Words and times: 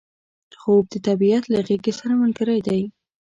خوب 0.61 0.83
د 0.93 0.95
طبیعت 1.07 1.43
له 1.53 1.59
غیږې 1.67 1.93
سره 1.99 2.13
ملګری 2.21 2.59
دی 2.67 2.81